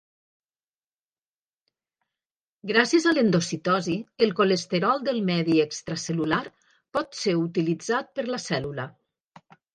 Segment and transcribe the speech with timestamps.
[2.71, 6.41] Gràcies a l'endocitosi, el colesterol del medi extracel·lular
[6.99, 8.91] pot ser utilitzat per la cèl·lula.